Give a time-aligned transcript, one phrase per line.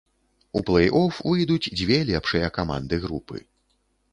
[0.59, 3.37] У плэй-оф выйдуць дзве лепшыя каманды групы.